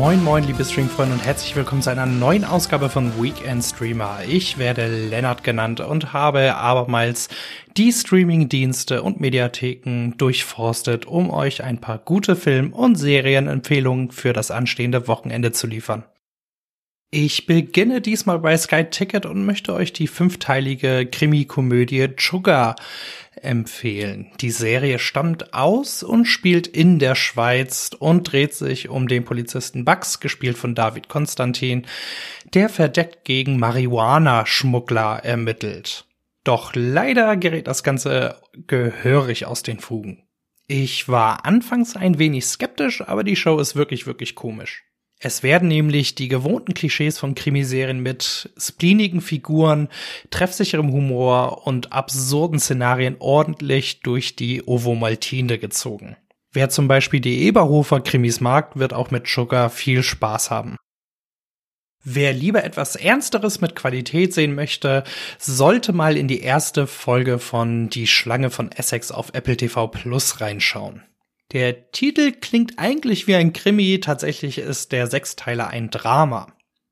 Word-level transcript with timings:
Moin 0.00 0.24
moin 0.24 0.44
liebe 0.44 0.64
Streamfreunde 0.64 1.12
und 1.12 1.26
herzlich 1.26 1.54
willkommen 1.54 1.82
zu 1.82 1.90
einer 1.90 2.06
neuen 2.06 2.46
Ausgabe 2.46 2.88
von 2.88 3.22
Weekend 3.22 3.62
Streamer. 3.62 4.20
Ich 4.26 4.56
werde 4.56 4.86
Lennart 4.88 5.44
genannt 5.44 5.80
und 5.80 6.14
habe 6.14 6.54
abermals 6.54 7.28
die 7.76 7.92
Streamingdienste 7.92 9.02
und 9.02 9.20
Mediatheken 9.20 10.14
durchforstet, 10.16 11.04
um 11.04 11.28
euch 11.28 11.62
ein 11.62 11.82
paar 11.82 11.98
gute 11.98 12.34
Film- 12.34 12.72
und 12.72 12.94
Serienempfehlungen 12.94 14.10
für 14.10 14.32
das 14.32 14.50
anstehende 14.50 15.06
Wochenende 15.06 15.52
zu 15.52 15.66
liefern. 15.66 16.04
Ich 17.12 17.46
beginne 17.46 18.00
diesmal 18.00 18.38
bei 18.38 18.56
Sky 18.56 18.84
Ticket 18.84 19.26
und 19.26 19.44
möchte 19.44 19.74
euch 19.74 19.92
die 19.92 20.06
fünfteilige 20.06 21.06
Krimi-Komödie 21.06 22.06
Sugar 22.16 22.76
empfehlen. 23.42 24.30
Die 24.40 24.52
Serie 24.52 25.00
stammt 25.00 25.52
aus 25.52 26.04
und 26.04 26.26
spielt 26.26 26.68
in 26.68 27.00
der 27.00 27.16
Schweiz 27.16 27.90
und 27.98 28.30
dreht 28.30 28.54
sich 28.54 28.88
um 28.88 29.08
den 29.08 29.24
Polizisten 29.24 29.84
Bugs, 29.84 30.20
gespielt 30.20 30.56
von 30.56 30.76
David 30.76 31.08
Konstantin, 31.08 31.84
der 32.54 32.68
verdeckt 32.68 33.24
gegen 33.24 33.58
Marihuana-Schmuggler 33.58 35.24
ermittelt. 35.24 36.06
Doch 36.44 36.72
leider 36.76 37.36
gerät 37.36 37.66
das 37.66 37.82
Ganze 37.82 38.40
gehörig 38.68 39.46
aus 39.46 39.64
den 39.64 39.80
Fugen. 39.80 40.22
Ich 40.68 41.08
war 41.08 41.44
anfangs 41.44 41.96
ein 41.96 42.20
wenig 42.20 42.46
skeptisch, 42.46 43.00
aber 43.00 43.24
die 43.24 43.34
Show 43.34 43.58
ist 43.58 43.74
wirklich, 43.74 44.06
wirklich 44.06 44.36
komisch. 44.36 44.84
Es 45.22 45.42
werden 45.42 45.68
nämlich 45.68 46.14
die 46.14 46.28
gewohnten 46.28 46.72
Klischees 46.72 47.18
von 47.18 47.34
Krimiserien 47.34 48.00
mit 48.00 48.50
spleenigen 48.56 49.20
Figuren, 49.20 49.88
treffsicherem 50.30 50.90
Humor 50.90 51.66
und 51.66 51.92
absurden 51.92 52.58
Szenarien 52.58 53.16
ordentlich 53.18 54.00
durch 54.00 54.34
die 54.34 54.66
Ovomaltine 54.66 55.58
gezogen. 55.58 56.16
Wer 56.52 56.70
zum 56.70 56.88
Beispiel 56.88 57.20
die 57.20 57.42
Eberhofer 57.42 58.00
Krimis 58.00 58.40
mag, 58.40 58.78
wird 58.78 58.94
auch 58.94 59.10
mit 59.10 59.28
Sugar 59.28 59.68
viel 59.68 60.02
Spaß 60.02 60.50
haben. 60.50 60.76
Wer 62.02 62.32
lieber 62.32 62.64
etwas 62.64 62.96
Ernsteres 62.96 63.60
mit 63.60 63.76
Qualität 63.76 64.32
sehen 64.32 64.54
möchte, 64.54 65.04
sollte 65.38 65.92
mal 65.92 66.16
in 66.16 66.28
die 66.28 66.40
erste 66.40 66.86
Folge 66.86 67.38
von 67.38 67.90
Die 67.90 68.06
Schlange 68.06 68.48
von 68.48 68.72
Essex 68.72 69.12
auf 69.12 69.34
Apple 69.34 69.58
TV 69.58 69.86
Plus 69.88 70.40
reinschauen. 70.40 71.02
Der 71.52 71.90
Titel 71.90 72.32
klingt 72.32 72.78
eigentlich 72.78 73.26
wie 73.26 73.34
ein 73.34 73.52
Krimi, 73.52 73.98
tatsächlich 74.00 74.58
ist 74.58 74.92
der 74.92 75.08
Sechsteiler 75.08 75.68
ein 75.68 75.90
Drama. 75.90 76.46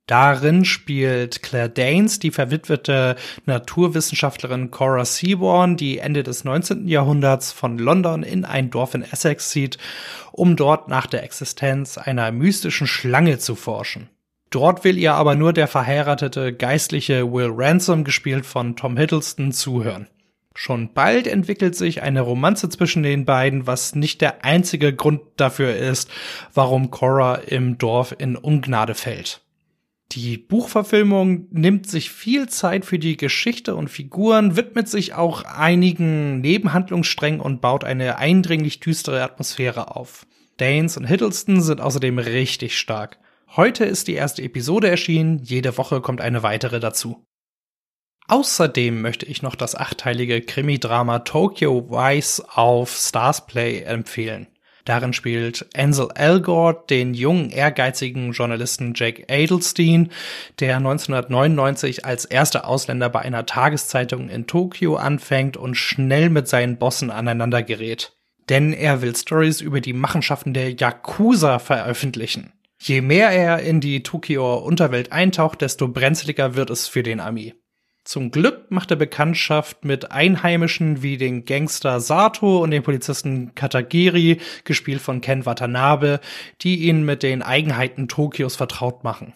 Darin 0.09 0.65
spielt 0.65 1.43
Claire 1.43 1.69
Danes, 1.69 2.19
die 2.19 2.31
verwitwete 2.31 3.15
Naturwissenschaftlerin 3.45 4.71
Cora 4.71 5.05
Seaborn, 5.05 5.77
die 5.77 5.99
Ende 5.99 6.23
des 6.23 6.45
19. 6.45 6.89
Jahrhunderts 6.89 7.53
von 7.53 7.79
London 7.79 8.23
in 8.23 8.47
ein 8.47 8.71
Dorf 8.71 8.95
in 8.95 9.03
Essex 9.03 9.51
zieht, 9.51 9.77
um 10.33 10.57
dort 10.57 10.89
nach 10.89 11.07
der 11.07 11.23
Existenz 11.23 11.99
einer 11.99 12.33
mystischen 12.33 12.87
Schlange 12.87 13.39
zu 13.39 13.55
forschen. 13.55 14.09
Dort 14.51 14.83
will 14.83 14.97
ihr 14.97 15.13
aber 15.13 15.35
nur 15.35 15.53
der 15.53 15.69
verheiratete 15.69 16.55
Geistliche 16.55 17.31
Will 17.31 17.51
Ransom, 17.53 18.03
gespielt 18.03 18.47
von 18.47 18.77
Tom 18.77 18.97
Hiddleston, 18.97 19.53
zuhören. 19.53 20.09
Schon 20.61 20.93
bald 20.93 21.29
entwickelt 21.29 21.77
sich 21.77 22.03
eine 22.03 22.21
Romanze 22.21 22.69
zwischen 22.69 23.05
den 23.05 23.25
beiden, 23.25 23.69
was 23.69 23.95
nicht 23.95 24.21
der 24.21 24.45
einzige 24.45 24.93
Grund 24.93 25.21
dafür 25.37 25.77
ist, 25.77 26.11
warum 26.53 26.91
Cora 26.91 27.37
im 27.37 27.79
Dorf 27.79 28.13
in 28.19 28.35
Ungnade 28.35 28.97
fällt. 28.97 29.41
Die 30.11 30.37
Buchverfilmung 30.37 31.47
nimmt 31.53 31.89
sich 31.89 32.11
viel 32.11 32.49
Zeit 32.49 32.85
für 32.85 32.99
die 32.99 33.17
Geschichte 33.17 33.77
und 33.77 33.87
Figuren, 33.87 34.57
widmet 34.57 34.89
sich 34.89 35.15
auch 35.15 35.45
einigen 35.45 36.41
Nebenhandlungssträngen 36.41 37.39
und 37.39 37.61
baut 37.61 37.85
eine 37.85 38.19
eindringlich 38.19 38.81
düstere 38.81 39.23
Atmosphäre 39.23 39.95
auf. 39.95 40.27
Danes 40.57 40.97
und 40.97 41.05
Hiddleston 41.05 41.61
sind 41.61 41.81
außerdem 41.81 42.19
richtig 42.19 42.77
stark. 42.77 43.19
Heute 43.55 43.85
ist 43.85 44.09
die 44.09 44.15
erste 44.15 44.43
Episode 44.43 44.91
erschienen, 44.91 45.39
jede 45.39 45.79
Woche 45.79 46.01
kommt 46.01 46.21
eine 46.21 46.43
weitere 46.43 46.81
dazu. 46.81 47.28
Außerdem 48.31 49.01
möchte 49.01 49.25
ich 49.25 49.41
noch 49.41 49.55
das 49.55 49.75
achteilige 49.75 50.43
Krimi-Drama 50.43 51.21
Tokyo 51.21 51.89
Vice 51.89 52.43
auf 52.55 52.95
Starsplay 52.95 53.81
empfehlen. 53.81 54.49
Darin 54.85 55.15
spielt 55.15 55.67
Ansel 55.75 56.09
Elgort 56.15 56.91
den 56.91 57.15
jungen, 57.15 57.51
ehrgeizigen 57.51 58.33
Journalisten 58.33 58.93
Jake 58.95 59.25
Adelstein, 59.31 60.11
der 60.61 60.77
1999 60.77 62.05
als 62.05 62.27
erster 62.27 62.67
Ausländer 62.67 63.09
bei 63.09 63.21
einer 63.21 63.47
Tageszeitung 63.47 64.29
in 64.29 64.47
Tokio 64.47 64.97
anfängt 64.97 65.57
und 65.57 65.75
schnell 65.75 66.29
mit 66.29 66.49
seinen 66.49 66.79
Bossen 66.79 67.11
aneinander 67.11 67.63
gerät. 67.63 68.13
Denn 68.51 68.75
er 68.75 69.01
will 69.01 69.17
Stories 69.17 69.63
über 69.63 69.81
die 69.81 69.95
Machenschaften 69.95 70.53
der 70.53 70.73
Yakuza 70.73 71.59
veröffentlichen. 71.59 72.53
Je 72.79 73.01
mehr 73.01 73.31
er 73.31 73.61
in 73.61 73.81
die 73.81 74.03
Tokio 74.03 74.57
Unterwelt 74.57 75.13
eintaucht, 75.13 75.63
desto 75.63 75.89
brenzliger 75.89 76.57
wird 76.57 76.71
es 76.71 76.89
für 76.89 77.03
den 77.03 77.21
Ami. 77.21 77.55
Zum 78.09 78.31
Glück 78.31 78.71
macht 78.71 78.91
er 78.91 78.97
Bekanntschaft 78.97 79.85
mit 79.85 80.13
Einheimischen 80.13 81.03
wie 81.03 81.19
den 81.19 81.45
Gangster 81.45 82.01
Sato 82.01 82.63
und 82.63 82.71
den 82.71 82.83
Polizisten 82.83 83.55
Katagiri, 83.55 84.39
gespielt 84.65 85.03
von 85.03 85.21
Ken 85.21 85.45
Watanabe, 85.45 86.21
die 86.63 86.89
ihn 86.89 87.05
mit 87.05 87.23
den 87.23 87.43
Eigenheiten 87.43 88.09
Tokios 88.09 88.57
vertraut 88.57 89.05
machen. 89.05 89.35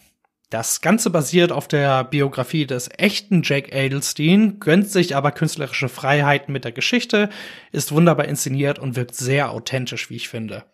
Das 0.48 0.80
Ganze 0.80 1.10
basiert 1.10 1.52
auf 1.52 1.68
der 1.68 2.04
Biografie 2.04 2.64
des 2.64 2.88
echten 2.96 3.42
Jack 3.44 3.74
Adelstein, 3.74 4.58
gönnt 4.58 4.88
sich 4.88 5.14
aber 5.16 5.32
künstlerische 5.32 5.90
Freiheiten 5.90 6.50
mit 6.50 6.64
der 6.64 6.72
Geschichte, 6.72 7.28
ist 7.72 7.92
wunderbar 7.92 8.24
inszeniert 8.24 8.78
und 8.78 8.96
wirkt 8.96 9.16
sehr 9.16 9.50
authentisch, 9.50 10.08
wie 10.08 10.16
ich 10.16 10.30
finde. 10.30 10.64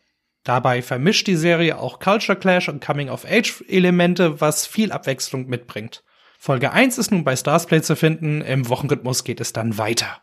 Dabei 0.45 0.83
vermischt 0.83 1.27
die 1.27 1.35
Serie 1.35 1.81
auch 1.81 1.99
Culture 1.99 2.39
Clash 2.39 2.69
und 2.69 2.81
Coming-of-Age-Elemente, 2.81 4.41
was 4.41 4.69
viel 4.69 4.93
Abwechslung 4.93 5.49
mitbringt. 5.49 6.05
Folge 6.41 6.73
1 6.73 6.99
ist 6.99 7.11
nun 7.11 7.25
bei 7.25 7.35
Starsplay 7.35 7.83
zu 7.83 7.97
finden, 7.97 8.43
im 8.43 8.69
Wochenrhythmus 8.69 9.25
geht 9.25 9.41
es 9.41 9.53
dann 9.53 9.77
weiter. 9.77 10.23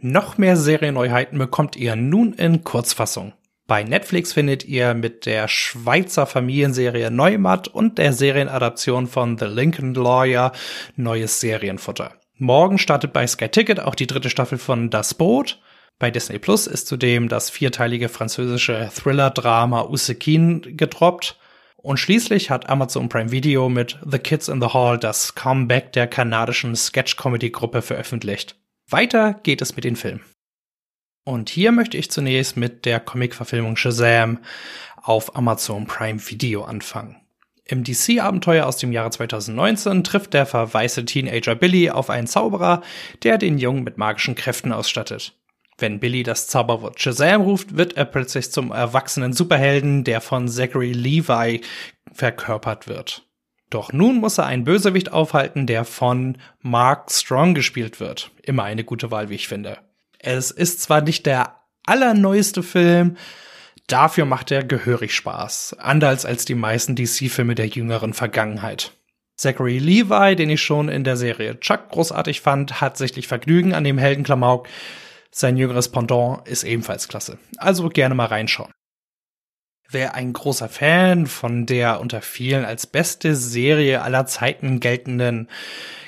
Noch 0.00 0.38
mehr 0.38 0.56
Serienneuheiten 0.56 1.38
bekommt 1.38 1.74
ihr 1.74 1.96
nun 1.96 2.32
in 2.34 2.62
Kurzfassung. 2.62 3.32
Bei 3.66 3.82
Netflix 3.82 4.32
findet 4.32 4.64
ihr 4.64 4.94
mit 4.94 5.26
der 5.26 5.48
Schweizer 5.48 6.24
Familienserie 6.24 7.10
Neumatt 7.10 7.66
und 7.66 7.98
der 7.98 8.12
Serienadaption 8.12 9.08
von 9.08 9.36
The 9.36 9.46
Lincoln 9.46 9.92
Lawyer 9.94 10.52
neues 10.94 11.40
Serienfutter. 11.40 12.14
Morgen 12.36 12.78
startet 12.78 13.12
bei 13.12 13.26
Sky 13.26 13.48
Ticket 13.48 13.80
auch 13.80 13.96
die 13.96 14.06
dritte 14.06 14.30
Staffel 14.30 14.56
von 14.56 14.88
Das 14.88 15.14
Boot. 15.14 15.60
Bei 15.98 16.12
Disney 16.12 16.38
Plus 16.38 16.68
ist 16.68 16.86
zudem 16.86 17.28
das 17.28 17.50
vierteilige 17.50 18.08
französische 18.08 18.88
Thriller-Drama 18.94 19.82
Usekin 19.82 20.76
gedroppt. 20.76 21.36
Und 21.80 21.98
schließlich 21.98 22.50
hat 22.50 22.68
Amazon 22.68 23.08
Prime 23.08 23.30
Video 23.30 23.68
mit 23.68 23.98
The 24.04 24.18
Kids 24.18 24.48
in 24.48 24.60
the 24.60 24.68
Hall 24.68 24.98
das 24.98 25.36
Comeback 25.36 25.92
der 25.92 26.08
kanadischen 26.08 26.74
Sketch-Comedy-Gruppe 26.74 27.82
veröffentlicht. 27.82 28.56
Weiter 28.90 29.34
geht 29.44 29.62
es 29.62 29.76
mit 29.76 29.84
den 29.84 29.94
Filmen. 29.94 30.24
Und 31.24 31.50
hier 31.50 31.72
möchte 31.72 31.96
ich 31.96 32.10
zunächst 32.10 32.56
mit 32.56 32.84
der 32.84 32.98
Comic-Verfilmung 32.98 33.76
Shazam 33.76 34.40
auf 34.96 35.36
Amazon 35.36 35.86
Prime 35.86 36.18
Video 36.28 36.64
anfangen. 36.64 37.16
Im 37.64 37.84
DC-Abenteuer 37.84 38.66
aus 38.66 38.78
dem 38.78 38.92
Jahre 38.92 39.10
2019 39.10 40.02
trifft 40.02 40.34
der 40.34 40.46
verweißte 40.46 41.04
Teenager 41.04 41.54
Billy 41.54 41.90
auf 41.90 42.10
einen 42.10 42.26
Zauberer, 42.26 42.82
der 43.22 43.38
den 43.38 43.58
Jungen 43.58 43.84
mit 43.84 43.98
magischen 43.98 44.34
Kräften 44.34 44.72
ausstattet. 44.72 45.34
Wenn 45.78 46.00
Billy 46.00 46.24
das 46.24 46.48
Zauberwort 46.48 47.00
Shazam 47.00 47.42
ruft, 47.42 47.76
wird 47.76 47.96
er 47.96 48.04
plötzlich 48.04 48.50
zum 48.50 48.72
erwachsenen 48.72 49.32
Superhelden, 49.32 50.02
der 50.02 50.20
von 50.20 50.48
Zachary 50.48 50.92
Levi 50.92 51.60
verkörpert 52.12 52.88
wird. 52.88 53.24
Doch 53.70 53.92
nun 53.92 54.16
muss 54.18 54.38
er 54.38 54.46
einen 54.46 54.64
Bösewicht 54.64 55.12
aufhalten, 55.12 55.66
der 55.66 55.84
von 55.84 56.38
Mark 56.60 57.12
Strong 57.12 57.54
gespielt 57.54 58.00
wird. 58.00 58.32
Immer 58.42 58.64
eine 58.64 58.82
gute 58.82 59.10
Wahl, 59.10 59.28
wie 59.28 59.36
ich 59.36 59.46
finde. 59.46 59.78
Es 60.18 60.50
ist 60.50 60.82
zwar 60.82 61.00
nicht 61.00 61.26
der 61.26 61.60
allerneueste 61.86 62.64
Film, 62.64 63.16
dafür 63.86 64.24
macht 64.24 64.50
er 64.50 64.64
gehörig 64.64 65.14
Spaß. 65.14 65.76
Anders 65.78 66.24
als 66.24 66.44
die 66.44 66.56
meisten 66.56 66.96
DC-Filme 66.96 67.54
der 67.54 67.68
jüngeren 67.68 68.14
Vergangenheit. 68.14 68.92
Zachary 69.36 69.78
Levi, 69.78 70.34
den 70.34 70.50
ich 70.50 70.60
schon 70.60 70.88
in 70.88 71.04
der 71.04 71.16
Serie 71.16 71.60
Chuck 71.60 71.90
großartig 71.90 72.40
fand, 72.40 72.80
hat 72.80 72.96
sichtlich 72.96 73.28
Vergnügen 73.28 73.72
an 73.74 73.84
dem 73.84 73.96
Heldenklamauk, 73.96 74.66
sein 75.30 75.56
jüngeres 75.56 75.90
Pendant 75.90 76.46
ist 76.48 76.64
ebenfalls 76.64 77.08
klasse. 77.08 77.38
Also 77.58 77.88
gerne 77.88 78.14
mal 78.14 78.26
reinschauen. 78.26 78.72
Wer 79.90 80.14
ein 80.14 80.34
großer 80.34 80.68
Fan 80.68 81.26
von 81.26 81.64
der 81.64 82.00
unter 82.00 82.20
vielen 82.20 82.64
als 82.66 82.86
beste 82.86 83.34
Serie 83.34 84.02
aller 84.02 84.26
Zeiten 84.26 84.80
geltenden 84.80 85.48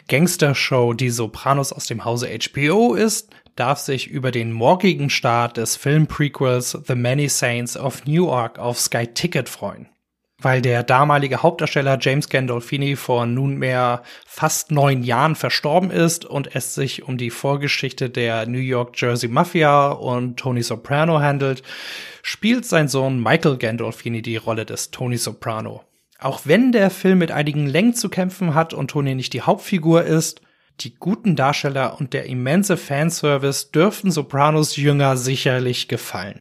Gangstershow 0.08 0.92
Die 0.92 1.08
Sopranos 1.08 1.72
aus 1.72 1.86
dem 1.86 2.04
Hause 2.04 2.28
HBO 2.28 2.94
ist, 2.94 3.30
darf 3.56 3.78
sich 3.78 4.08
über 4.08 4.32
den 4.32 4.52
morgigen 4.52 5.08
Start 5.08 5.56
des 5.56 5.76
Filmprequels 5.76 6.78
The 6.86 6.94
Many 6.94 7.28
Saints 7.28 7.76
of 7.76 8.04
Newark 8.04 8.58
auf 8.58 8.78
Sky 8.78 9.06
Ticket 9.06 9.48
freuen. 9.48 9.88
Weil 10.42 10.62
der 10.62 10.82
damalige 10.82 11.42
Hauptdarsteller 11.42 11.98
James 12.00 12.28
Gandolfini 12.28 12.96
vor 12.96 13.26
nunmehr 13.26 14.02
fast 14.26 14.70
neun 14.70 15.02
Jahren 15.02 15.34
verstorben 15.34 15.90
ist 15.90 16.24
und 16.24 16.54
es 16.54 16.74
sich 16.74 17.02
um 17.02 17.18
die 17.18 17.30
Vorgeschichte 17.30 18.10
der 18.10 18.46
New 18.46 18.58
York 18.58 19.00
Jersey 19.00 19.28
Mafia 19.28 19.90
und 19.90 20.38
Tony 20.38 20.62
Soprano 20.62 21.20
handelt, 21.20 21.62
spielt 22.22 22.64
sein 22.64 22.88
Sohn 22.88 23.22
Michael 23.22 23.56
Gandolfini 23.56 24.22
die 24.22 24.36
Rolle 24.36 24.66
des 24.66 24.90
Tony 24.90 25.16
Soprano. 25.16 25.84
Auch 26.18 26.42
wenn 26.44 26.72
der 26.72 26.90
Film 26.90 27.18
mit 27.18 27.32
einigen 27.32 27.66
Längen 27.66 27.94
zu 27.94 28.08
kämpfen 28.08 28.54
hat 28.54 28.74
und 28.74 28.90
Tony 28.90 29.14
nicht 29.14 29.32
die 29.32 29.42
Hauptfigur 29.42 30.02
ist, 30.04 30.42
die 30.80 30.94
guten 30.94 31.36
Darsteller 31.36 31.98
und 31.98 32.12
der 32.12 32.26
immense 32.26 32.76
Fanservice 32.76 33.70
dürften 33.70 34.10
Sopranos 34.10 34.76
Jünger 34.76 35.16
sicherlich 35.16 35.88
gefallen. 35.88 36.38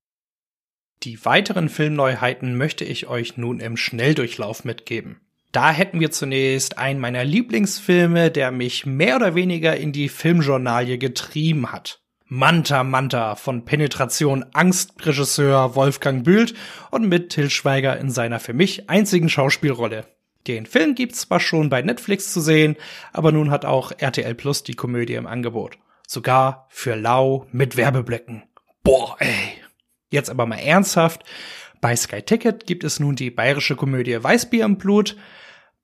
Die 1.03 1.23
weiteren 1.25 1.69
Filmneuheiten 1.69 2.57
möchte 2.57 2.83
ich 2.83 3.07
euch 3.07 3.37
nun 3.37 3.59
im 3.59 3.77
Schnelldurchlauf 3.77 4.65
mitgeben. 4.65 5.21
Da 5.51 5.71
hätten 5.71 5.99
wir 5.99 6.11
zunächst 6.11 6.77
einen 6.77 6.99
meiner 6.99 7.23
Lieblingsfilme, 7.23 8.29
der 8.29 8.51
mich 8.51 8.85
mehr 8.85 9.15
oder 9.15 9.33
weniger 9.33 9.77
in 9.77 9.91
die 9.91 10.09
Filmjournalie 10.09 10.97
getrieben 10.97 11.71
hat. 11.71 12.01
Manta 12.25 12.83
Manta 12.83 13.35
von 13.35 13.65
Penetration 13.65 14.45
Angstregisseur 14.53 15.75
Wolfgang 15.75 16.23
Bühlt 16.23 16.53
und 16.91 17.07
mit 17.07 17.29
Till 17.29 17.49
Schweiger 17.49 17.97
in 17.97 18.11
seiner 18.11 18.39
für 18.39 18.53
mich 18.53 18.89
einzigen 18.89 19.29
Schauspielrolle. 19.29 20.05
Den 20.47 20.65
Film 20.65 20.93
gibt's 20.95 21.21
zwar 21.21 21.39
schon 21.39 21.69
bei 21.69 21.81
Netflix 21.81 22.31
zu 22.31 22.41
sehen, 22.41 22.75
aber 23.13 23.31
nun 23.31 23.49
hat 23.49 23.65
auch 23.65 23.91
RTL 23.97 24.35
Plus 24.35 24.63
die 24.63 24.75
Komödie 24.75 25.15
im 25.15 25.27
Angebot. 25.27 25.77
Sogar 26.07 26.67
für 26.69 26.95
lau 26.95 27.47
mit 27.51 27.77
Werbeblöcken. 27.77 28.43
Boah, 28.83 29.15
ey. 29.19 29.58
Jetzt 30.09 30.29
aber 30.29 30.45
mal 30.45 30.57
ernsthaft. 30.57 31.23
Bei 31.81 31.95
Sky 31.95 32.21
Ticket 32.21 32.65
gibt 32.65 32.83
es 32.83 32.99
nun 32.99 33.15
die 33.15 33.31
bayerische 33.31 33.75
Komödie 33.75 34.21
Weißbier 34.21 34.65
im 34.65 34.77
Blut. 34.77 35.15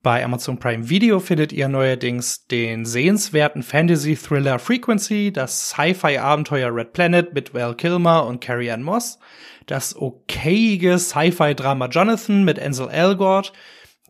Bei 0.02 0.22
Amazon 0.24 0.58
Prime 0.58 0.88
Video 0.88 1.18
findet 1.18 1.52
ihr 1.52 1.68
neuerdings 1.68 2.46
den 2.46 2.84
sehenswerten 2.84 3.62
Fantasy-Thriller 3.62 4.58
Frequency, 4.58 5.32
das 5.32 5.70
Sci-Fi-Abenteuer 5.70 6.72
Red 6.72 6.92
Planet 6.92 7.34
mit 7.34 7.54
Val 7.54 7.74
Kilmer 7.74 8.24
und 8.26 8.40
Carrie 8.40 8.70
Ann 8.70 8.82
Moss, 8.84 9.18
das 9.66 9.96
okayige 9.96 10.98
Sci-Fi-Drama 10.98 11.86
Jonathan 11.86 12.44
mit 12.44 12.60
Ansel 12.60 12.88
Elgort, 12.88 13.52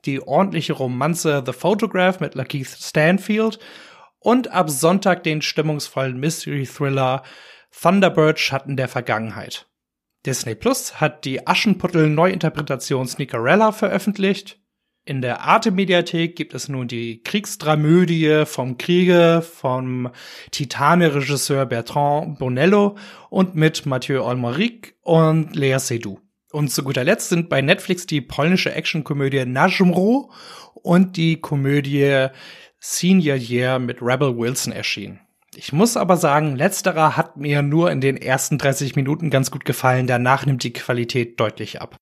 die 0.05 0.21
ordentliche 0.21 0.75
Romanze 0.75 1.43
The 1.47 1.53
Photograph 1.53 2.21
mit 2.21 2.35
Lakeith 2.35 2.69
Stanfield 2.69 3.59
und 4.19 4.53
ab 4.53 4.69
Sonntag 4.69 5.23
den 5.23 5.41
stimmungsvollen 5.41 6.19
Mystery-Thriller 6.19 7.23
Thunderbird 7.71 8.39
Schatten 8.39 8.77
der 8.77 8.89
Vergangenheit. 8.89 9.67
Disney 10.27 10.57
Plus 10.57 11.01
hat 11.01 11.25
die 11.25 11.47
Aschenputtel-Neuinterpretation 11.47 13.07
Sneakerella 13.07 13.71
veröffentlicht. 13.71 14.59
In 15.05 15.23
der 15.23 15.43
Arte-Mediathek 15.43 16.35
gibt 16.35 16.53
es 16.53 16.69
nun 16.69 16.89
die 16.89 17.23
Kriegsdramödie 17.23 18.45
vom 18.45 18.77
Kriege 18.77 19.41
vom 19.41 20.11
Titane-Regisseur 20.51 21.65
Bertrand 21.67 22.41
Bonello 22.41 22.97
und 23.31 23.55
mit 23.55 23.87
Mathieu 23.87 24.25
Olmeric 24.25 24.97
und 25.03 25.55
Lea 25.55 25.79
Seydoux. 25.79 26.19
Und 26.51 26.73
zu 26.73 26.83
guter 26.83 27.05
Letzt 27.05 27.29
sind 27.29 27.49
bei 27.49 27.63
Netflix 27.63 28.07
die 28.07 28.21
polnische 28.21 28.75
Actionkomödie 28.75 29.47
Najmro 29.47 30.33
und 30.75 31.17
die 31.17 31.41
Komödie 31.41 32.29
Senior 32.81 33.37
Year 33.37 33.79
mit 33.79 34.03
Rebel 34.03 34.37
Wilson 34.37 34.73
erschienen. 34.73 35.21
Ich 35.57 35.73
muss 35.73 35.97
aber 35.97 36.17
sagen, 36.17 36.57
letzterer 36.57 37.17
hat 37.17 37.37
mir 37.37 37.63
nur 37.63 37.91
in 37.91 38.01
den 38.01 38.17
ersten 38.17 38.59
30 38.59 38.95
Minuten 38.95 39.31
ganz 39.31 39.51
gut 39.51 39.65
gefallen, 39.65 40.07
danach 40.07 40.45
nimmt 40.45 40.63
die 40.63 40.73
Qualität 40.73 41.41
deutlich 41.41 41.81
ab. 41.81 41.97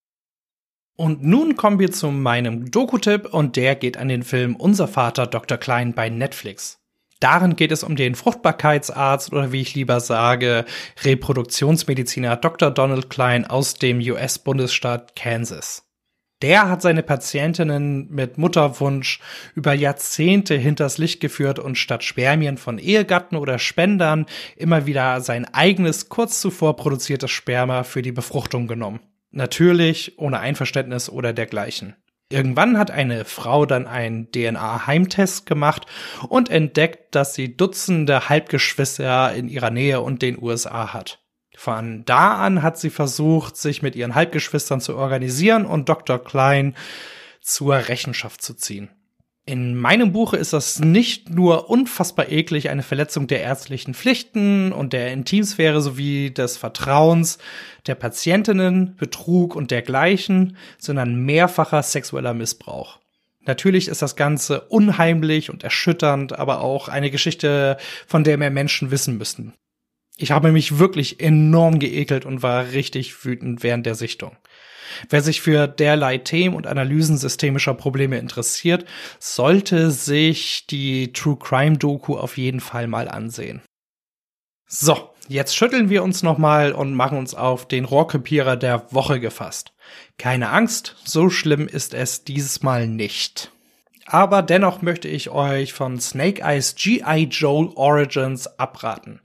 Und 0.96 1.24
nun 1.24 1.56
kommen 1.56 1.78
wir 1.78 1.90
zu 1.90 2.10
meinem 2.10 2.70
Doku-Tipp 2.70 3.32
und 3.32 3.56
der 3.56 3.74
geht 3.74 3.96
an 3.96 4.08
den 4.08 4.22
Film 4.22 4.54
Unser 4.54 4.86
Vater 4.86 5.26
Dr. 5.26 5.58
Klein 5.58 5.92
bei 5.92 6.08
Netflix. 6.08 6.80
Darin 7.20 7.56
geht 7.56 7.72
es 7.72 7.82
um 7.82 7.96
den 7.96 8.14
Fruchtbarkeitsarzt 8.14 9.32
oder 9.32 9.50
wie 9.50 9.62
ich 9.62 9.74
lieber 9.74 10.00
sage, 10.00 10.64
Reproduktionsmediziner 11.02 12.36
Dr. 12.36 12.70
Donald 12.70 13.08
Klein 13.08 13.46
aus 13.46 13.74
dem 13.74 13.98
US-Bundesstaat 13.98 15.16
Kansas. 15.16 15.83
Der 16.44 16.69
hat 16.69 16.82
seine 16.82 17.02
Patientinnen 17.02 18.11
mit 18.11 18.37
Mutterwunsch 18.37 19.19
über 19.55 19.73
Jahrzehnte 19.73 20.55
hinters 20.56 20.99
Licht 20.99 21.20
geführt 21.20 21.58
und 21.58 21.79
statt 21.79 22.05
Spermien 22.05 22.58
von 22.58 22.76
Ehegatten 22.76 23.37
oder 23.37 23.58
Spendern 23.58 24.26
immer 24.55 24.85
wieder 24.85 25.23
sein 25.23 25.46
eigenes 25.55 26.11
kurz 26.11 26.43
zuvor 26.43 26.76
produziertes 26.76 27.31
Sperma 27.31 27.82
für 27.82 28.02
die 28.02 28.12
Befruchtung 28.12 28.67
genommen. 28.67 29.00
Natürlich 29.31 30.19
ohne 30.19 30.38
Einverständnis 30.38 31.08
oder 31.08 31.32
dergleichen. 31.32 31.96
Irgendwann 32.29 32.76
hat 32.76 32.91
eine 32.91 33.25
Frau 33.25 33.64
dann 33.64 33.87
einen 33.87 34.31
DNA-Heimtest 34.31 35.46
gemacht 35.46 35.87
und 36.29 36.50
entdeckt, 36.50 37.14
dass 37.14 37.32
sie 37.32 37.56
Dutzende 37.56 38.29
Halbgeschwister 38.29 39.32
in 39.32 39.49
ihrer 39.49 39.70
Nähe 39.70 40.02
und 40.02 40.20
den 40.20 40.37
USA 40.38 40.93
hat. 40.93 41.23
Von 41.56 42.04
da 42.04 42.36
an 42.36 42.62
hat 42.62 42.78
sie 42.78 42.90
versucht, 42.90 43.56
sich 43.56 43.82
mit 43.82 43.96
ihren 43.96 44.14
Halbgeschwistern 44.14 44.80
zu 44.80 44.96
organisieren 44.96 45.66
und 45.66 45.88
Dr. 45.88 46.18
Klein 46.18 46.74
zur 47.40 47.74
Rechenschaft 47.74 48.42
zu 48.42 48.54
ziehen. 48.54 48.90
In 49.46 49.76
meinem 49.76 50.12
Buche 50.12 50.38
ist 50.38 50.54
das 50.54 50.78
nicht 50.80 51.28
nur 51.28 51.68
unfassbar 51.68 52.30
eklig, 52.30 52.70
eine 52.70 52.82
Verletzung 52.82 53.26
der 53.26 53.42
ärztlichen 53.42 53.92
Pflichten 53.92 54.72
und 54.72 54.94
der 54.94 55.12
Intimsphäre 55.12 55.82
sowie 55.82 56.30
des 56.30 56.56
Vertrauens 56.56 57.36
der 57.86 57.94
Patientinnen, 57.94 58.96
Betrug 58.96 59.54
und 59.54 59.70
dergleichen, 59.70 60.56
sondern 60.78 61.14
mehrfacher 61.26 61.82
sexueller 61.82 62.32
Missbrauch. 62.32 63.00
Natürlich 63.44 63.88
ist 63.88 64.00
das 64.00 64.16
Ganze 64.16 64.62
unheimlich 64.62 65.50
und 65.50 65.62
erschütternd, 65.62 66.38
aber 66.38 66.62
auch 66.62 66.88
eine 66.88 67.10
Geschichte, 67.10 67.76
von 68.06 68.24
der 68.24 68.38
mehr 68.38 68.50
Menschen 68.50 68.90
wissen 68.90 69.18
müssten. 69.18 69.52
Ich 70.16 70.31
habe 70.31 70.52
mich 70.52 70.78
wirklich 70.78 71.20
enorm 71.20 71.78
geekelt 71.78 72.25
und 72.25 72.43
war 72.43 72.70
richtig 72.72 73.25
wütend 73.25 73.62
während 73.62 73.87
der 73.87 73.94
Sichtung. 73.94 74.37
Wer 75.08 75.22
sich 75.22 75.40
für 75.40 75.66
derlei 75.66 76.19
Themen 76.19 76.55
und 76.55 76.66
Analysen 76.66 77.19
systemischer 77.19 77.75
Probleme 77.75 78.19
interessiert, 78.19 78.84
sollte 79.19 79.90
sich 79.90 80.66
die 80.69 81.12
True 81.12 81.37
Crime 81.37 81.78
Doku 81.78 82.16
auf 82.16 82.38
jeden 82.38 82.61
Fall 82.61 82.87
mal 82.87 83.08
ansehen. 83.08 83.62
So, 84.66 85.11
jetzt 85.28 85.56
schütteln 85.56 85.90
wir 85.90 86.02
uns 86.02 86.22
nochmal 86.22 86.72
und 86.72 86.94
machen 86.94 87.19
uns 87.19 87.34
auf 87.34 87.67
den 87.67 87.84
Rohrkrepierer 87.84 88.56
der 88.56 88.93
Woche 88.93 89.20
gefasst. 89.20 89.72
Keine 90.19 90.50
Angst, 90.50 90.96
so 91.05 91.29
schlimm 91.29 91.67
ist 91.67 91.93
es 91.93 92.24
dieses 92.24 92.62
Mal 92.62 92.86
nicht. 92.86 93.50
Aber 94.06 94.43
dennoch 94.43 94.82
möchte 94.82 95.08
ich 95.08 95.31
euch 95.31 95.72
von 95.72 96.00
Snake 96.00 96.43
Eyes 96.43 96.74
G.I. 96.74 97.24
Joe 97.31 97.74
Origins 97.74 98.46
abraten. 98.58 99.20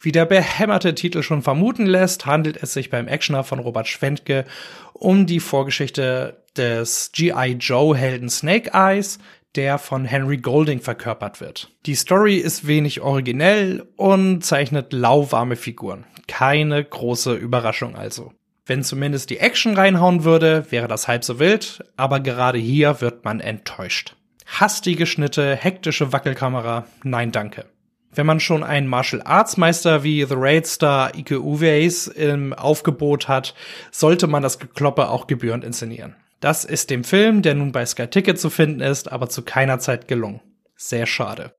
Wie 0.00 0.12
der 0.12 0.26
behämmerte 0.26 0.94
Titel 0.94 1.22
schon 1.22 1.42
vermuten 1.42 1.86
lässt, 1.86 2.26
handelt 2.26 2.62
es 2.62 2.72
sich 2.72 2.90
beim 2.90 3.08
Actioner 3.08 3.44
von 3.44 3.58
Robert 3.58 3.88
Schwentke 3.88 4.44
um 4.92 5.26
die 5.26 5.40
Vorgeschichte 5.40 6.42
des 6.56 7.10
G.I. 7.12 7.56
Joe 7.60 7.96
Helden 7.96 8.30
Snake 8.30 8.70
Eyes, 8.72 9.18
der 9.54 9.78
von 9.78 10.04
Henry 10.04 10.36
Golding 10.36 10.80
verkörpert 10.80 11.40
wird. 11.40 11.70
Die 11.86 11.94
Story 11.94 12.36
ist 12.36 12.66
wenig 12.66 13.00
originell 13.00 13.86
und 13.96 14.42
zeichnet 14.42 14.92
lauwarme 14.92 15.56
Figuren. 15.56 16.04
Keine 16.28 16.84
große 16.84 17.34
Überraschung 17.34 17.96
also. 17.96 18.32
Wenn 18.66 18.82
zumindest 18.82 19.30
die 19.30 19.38
Action 19.38 19.76
reinhauen 19.76 20.24
würde, 20.24 20.66
wäre 20.70 20.88
das 20.88 21.08
halb 21.08 21.24
so 21.24 21.38
wild, 21.38 21.84
aber 21.96 22.20
gerade 22.20 22.58
hier 22.58 23.00
wird 23.00 23.24
man 23.24 23.40
enttäuscht. 23.40 24.16
Hastige 24.44 25.06
Schnitte, 25.06 25.54
hektische 25.54 26.12
Wackelkamera, 26.12 26.86
nein 27.02 27.32
danke. 27.32 27.66
Wenn 28.16 28.26
man 28.26 28.40
schon 28.40 28.64
einen 28.64 28.86
Martial 28.88 29.20
Arts 29.22 29.58
Meister 29.58 30.02
wie 30.02 30.24
The 30.24 30.34
Raid 30.36 30.66
Star 30.66 31.14
Ike 31.14 31.38
Uweis 31.38 32.06
im 32.06 32.54
Aufgebot 32.54 33.28
hat, 33.28 33.54
sollte 33.90 34.26
man 34.26 34.42
das 34.42 34.58
Gekloppe 34.58 35.10
auch 35.10 35.26
gebührend 35.26 35.64
inszenieren. 35.64 36.16
Das 36.40 36.64
ist 36.64 36.88
dem 36.88 37.04
Film, 37.04 37.42
der 37.42 37.54
nun 37.54 37.72
bei 37.72 37.84
Sky 37.84 38.06
Ticket 38.06 38.40
zu 38.40 38.48
finden 38.48 38.80
ist, 38.80 39.12
aber 39.12 39.28
zu 39.28 39.42
keiner 39.42 39.78
Zeit 39.80 40.08
gelungen. 40.08 40.40
Sehr 40.76 41.04
schade. 41.06 41.54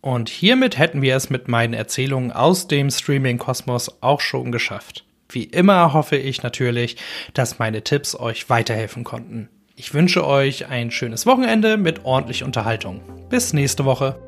Und 0.00 0.28
hiermit 0.28 0.78
hätten 0.78 1.02
wir 1.02 1.16
es 1.16 1.28
mit 1.28 1.48
meinen 1.48 1.74
Erzählungen 1.74 2.30
aus 2.30 2.68
dem 2.68 2.88
Streaming-Kosmos 2.88 4.00
auch 4.00 4.20
schon 4.20 4.52
geschafft. 4.52 5.06
Wie 5.28 5.44
immer 5.44 5.92
hoffe 5.92 6.16
ich 6.16 6.44
natürlich, 6.44 6.96
dass 7.34 7.58
meine 7.58 7.82
Tipps 7.82 8.14
euch 8.14 8.48
weiterhelfen 8.48 9.02
konnten. 9.02 9.48
Ich 9.74 9.92
wünsche 9.92 10.24
euch 10.24 10.66
ein 10.68 10.92
schönes 10.92 11.26
Wochenende 11.26 11.76
mit 11.76 12.04
ordentlich 12.04 12.44
Unterhaltung. 12.44 13.00
Bis 13.28 13.52
nächste 13.52 13.84
Woche. 13.84 14.27